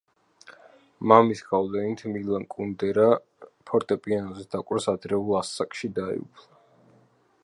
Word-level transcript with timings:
მამის 1.11 1.43
გავლენით 1.49 2.01
მილან 2.13 2.47
კუნდერა 2.55 3.05
ფორტეპიანოზე 3.73 4.49
დაკვრას 4.55 4.89
ადრეულ 4.95 5.39
ასაკში 5.43 5.95
დაეუფლა. 5.99 6.63